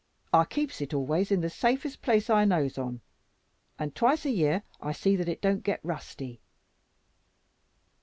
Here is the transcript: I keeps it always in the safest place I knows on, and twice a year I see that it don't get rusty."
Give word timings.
I 0.33 0.45
keeps 0.45 0.81
it 0.81 0.95
always 0.95 1.29
in 1.31 1.41
the 1.41 1.49
safest 1.51 2.01
place 2.01 2.27
I 2.27 2.43
knows 2.43 2.75
on, 2.75 3.01
and 3.77 3.93
twice 3.93 4.25
a 4.25 4.31
year 4.31 4.63
I 4.81 4.93
see 4.93 5.15
that 5.15 5.29
it 5.29 5.43
don't 5.43 5.61
get 5.63 5.79
rusty." 5.83 6.41